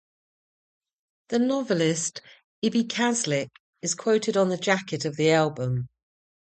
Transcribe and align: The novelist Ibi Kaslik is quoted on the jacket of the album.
The 1.27 1.37
novelist 1.37 2.23
Ibi 2.63 2.85
Kaslik 2.85 3.49
is 3.83 3.93
quoted 3.93 4.35
on 4.35 4.49
the 4.49 4.57
jacket 4.57 5.05
of 5.05 5.15
the 5.15 5.29
album. 5.29 5.89